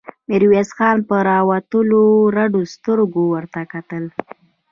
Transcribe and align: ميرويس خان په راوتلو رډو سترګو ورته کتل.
ميرويس 0.29 0.69
خان 0.77 0.97
په 1.09 1.15
راوتلو 1.29 2.01
رډو 2.35 2.61
سترګو 2.73 3.23
ورته 3.33 3.61
کتل. 3.73 4.03